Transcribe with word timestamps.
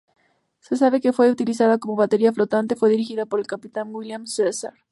Se 0.61 0.75
sabe 0.77 0.99
que 0.99 1.13
fue 1.13 1.29
utilizada 1.29 1.77
como 1.77 1.95
batería 1.95 2.33
flotante. 2.33 2.75
Fue 2.75 2.89
dirigida 2.89 3.27
por 3.27 3.39
el 3.39 3.45
capitán 3.45 3.93
William 3.93 4.23
Caesar. 4.35 4.73